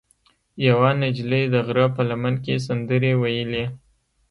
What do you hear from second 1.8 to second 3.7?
په لمن کې سندرې ویلې.